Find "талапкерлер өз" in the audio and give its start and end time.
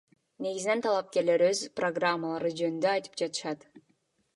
0.85-1.63